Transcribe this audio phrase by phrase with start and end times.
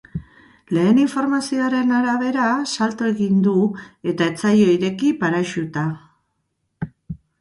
[0.75, 3.55] Lehen informazioen arabera, salto egin du
[4.13, 5.89] eta ez zaio ireki paraxuta.